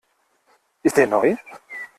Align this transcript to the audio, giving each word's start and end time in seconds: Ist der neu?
Ist 0.81 0.97
der 0.97 1.05
neu? 1.05 1.35